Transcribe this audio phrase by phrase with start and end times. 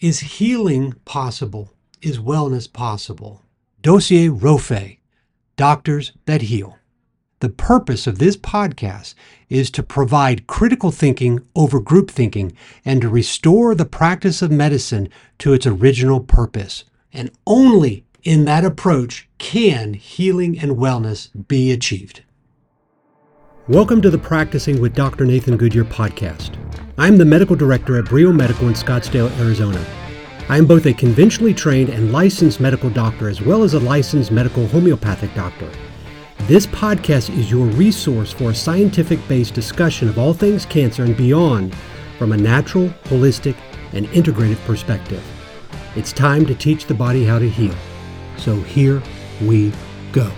[0.00, 1.74] Is healing possible?
[2.00, 3.42] Is wellness possible?
[3.82, 4.96] Dossier Rofe,
[5.56, 6.78] Doctors That Heal.
[7.40, 9.12] The purpose of this podcast
[9.50, 15.10] is to provide critical thinking over group thinking and to restore the practice of medicine
[15.40, 16.84] to its original purpose.
[17.12, 22.22] And only in that approach can healing and wellness be achieved.
[23.68, 25.26] Welcome to the Practicing with Dr.
[25.26, 26.56] Nathan Goodyear podcast.
[27.00, 29.82] I'm the medical director at Brio Medical in Scottsdale, Arizona.
[30.50, 34.30] I am both a conventionally trained and licensed medical doctor as well as a licensed
[34.30, 35.72] medical homeopathic doctor.
[36.40, 41.16] This podcast is your resource for a scientific based discussion of all things cancer and
[41.16, 41.74] beyond
[42.18, 43.56] from a natural, holistic,
[43.94, 45.24] and integrative perspective.
[45.96, 47.74] It's time to teach the body how to heal.
[48.36, 49.02] So here
[49.40, 49.72] we
[50.12, 50.30] go.